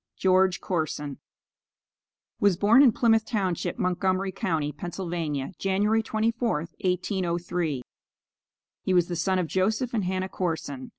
GEORGE 0.17 0.61
CORSON 0.61 1.19
Was 2.39 2.57
born 2.57 2.81
in 2.81 2.91
Plymouth 2.91 3.23
township, 3.23 3.77
Montgomery 3.77 4.31
county, 4.31 4.71
Pennsylvania, 4.71 5.51
January 5.59 6.01
24th, 6.01 6.69
1803. 6.81 7.83
He 8.81 8.95
was 8.95 9.09
the 9.09 9.15
son 9.15 9.37
of 9.37 9.45
Joseph 9.45 9.93
and 9.93 10.05
Hannah 10.05 10.27
Corson. 10.27 10.89